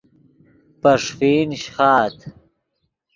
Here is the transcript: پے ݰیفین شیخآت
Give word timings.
پے 0.81 0.91
ݰیفین 1.03 1.49
شیخآت 1.61 2.17